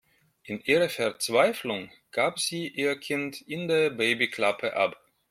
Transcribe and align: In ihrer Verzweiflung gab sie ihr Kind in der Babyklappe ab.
In 0.41 0.59
ihrer 0.61 0.89
Verzweiflung 0.89 1.91
gab 2.09 2.39
sie 2.39 2.67
ihr 2.67 2.99
Kind 2.99 3.39
in 3.41 3.67
der 3.67 3.91
Babyklappe 3.91 4.75
ab. 4.75 4.99